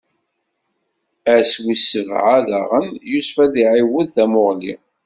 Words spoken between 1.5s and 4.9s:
wis sebɛa daɣen, Yusef ad s-iɛiwed tamuɣli.